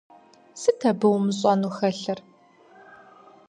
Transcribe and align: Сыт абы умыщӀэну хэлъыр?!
Сыт 0.61 0.81
абы 0.89 1.07
умыщӀэну 1.15 1.71
хэлъыр?! 1.77 2.19